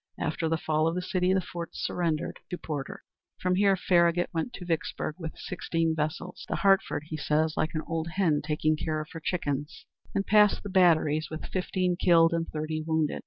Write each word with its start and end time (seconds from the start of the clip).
After 0.17 0.49
the 0.49 0.57
fall 0.57 0.87
of 0.87 0.95
the 0.95 1.01
city, 1.03 1.31
the 1.31 1.41
forts 1.45 1.77
surrendered 1.85 2.39
to 2.49 2.57
Porter. 2.57 3.03
From 3.39 3.53
here 3.53 3.77
Farragut 3.77 4.31
went 4.33 4.51
to 4.53 4.65
Vicksburg 4.65 5.13
with 5.19 5.37
sixteen 5.37 5.93
vessels, 5.95 6.43
"the 6.49 6.55
Hartford," 6.55 7.03
he 7.09 7.17
says 7.17 7.55
"like 7.55 7.75
an 7.75 7.83
old 7.85 8.07
hen 8.15 8.41
taking 8.43 8.75
care 8.75 8.99
of 8.99 9.11
her 9.11 9.19
chickens," 9.23 9.85
and 10.15 10.25
passed 10.25 10.63
the 10.63 10.69
batteries 10.69 11.29
with 11.29 11.45
fifteen 11.45 11.95
killed 11.97 12.33
and 12.33 12.49
thirty 12.49 12.81
wounded. 12.81 13.19